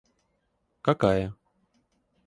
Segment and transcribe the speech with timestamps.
[0.83, 1.29] какая